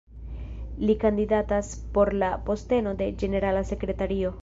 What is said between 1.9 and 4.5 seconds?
por la posteno de ĝenerala sekretario.